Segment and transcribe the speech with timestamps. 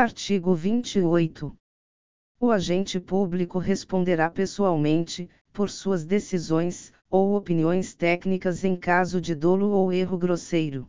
[0.00, 1.54] Artigo 28.
[2.40, 9.68] O agente público responderá pessoalmente, por suas decisões, ou opiniões técnicas em caso de dolo
[9.68, 10.88] ou erro grosseiro.